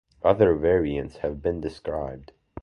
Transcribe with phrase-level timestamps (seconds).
[0.23, 2.31] Other variants have been described.